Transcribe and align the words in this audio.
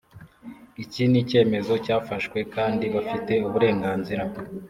Iki 0.83 1.03
N 1.11 1.13
icyemezo 1.21 1.73
cyafashwe 1.85 2.37
kandi 2.55 2.85
bafite 2.95 3.33
uburenganzira 3.47 4.23